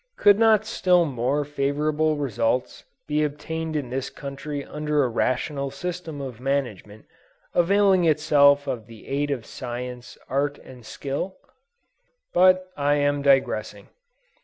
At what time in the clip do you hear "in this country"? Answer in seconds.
3.75-4.65